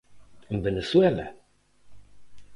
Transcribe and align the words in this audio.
¿En 0.53 0.59
Venezuela? 0.67 1.25